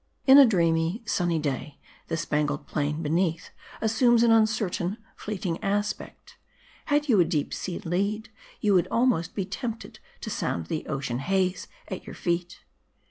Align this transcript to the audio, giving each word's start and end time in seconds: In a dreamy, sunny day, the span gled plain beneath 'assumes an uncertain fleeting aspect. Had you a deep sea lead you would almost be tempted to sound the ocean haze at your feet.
In 0.25 0.39
a 0.39 0.47
dreamy, 0.47 1.03
sunny 1.05 1.37
day, 1.37 1.77
the 2.07 2.17
span 2.17 2.47
gled 2.47 2.65
plain 2.65 3.03
beneath 3.03 3.51
'assumes 3.81 4.23
an 4.23 4.31
uncertain 4.31 4.97
fleeting 5.15 5.63
aspect. 5.63 6.37
Had 6.85 7.07
you 7.07 7.19
a 7.19 7.23
deep 7.23 7.53
sea 7.53 7.77
lead 7.77 8.29
you 8.61 8.73
would 8.73 8.87
almost 8.87 9.35
be 9.35 9.45
tempted 9.45 9.99
to 10.21 10.29
sound 10.31 10.65
the 10.65 10.87
ocean 10.87 11.19
haze 11.19 11.67
at 11.87 12.07
your 12.07 12.15
feet. 12.15 12.61